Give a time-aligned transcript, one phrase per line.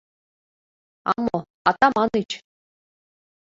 [1.11, 1.37] —А мо,
[1.69, 2.29] Атаманыч!